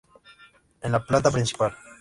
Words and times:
En 0.81 0.91
la 0.93 1.03
planta 1.05 1.29
principal. 1.37 1.75